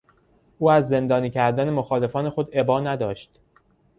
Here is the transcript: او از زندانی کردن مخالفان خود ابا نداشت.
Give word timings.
او 0.57 0.71
از 0.71 0.87
زندانی 0.87 1.29
کردن 1.29 1.69
مخالفان 1.69 2.29
خود 2.29 2.49
ابا 2.51 2.79
نداشت. 2.79 3.39